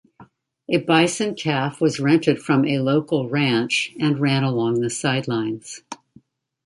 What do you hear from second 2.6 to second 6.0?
a local ranch and ran along the sidelines.